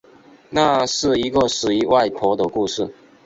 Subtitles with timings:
[0.49, 2.91] 那是一个属于外婆的故事